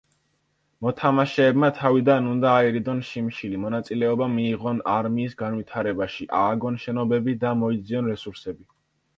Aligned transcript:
მოთამაშეებმა 0.85 1.67
თავიდან 1.79 2.29
უნდა 2.29 2.53
აირიდონ 2.61 3.03
შიმშილი, 3.09 3.59
მონაწილეობა 3.65 4.31
მიიღონ 4.39 4.81
არმიის 4.97 5.39
განვითარებაში, 5.43 6.29
ააგონ 6.43 6.83
შენობები 6.87 7.37
და 7.45 7.57
მოიძიონ 7.65 8.15
რესურსები. 8.15 8.69